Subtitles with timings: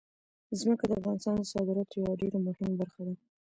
[0.59, 3.13] ځمکه د افغانستان د صادراتو یوه ډېره مهمه برخه ده.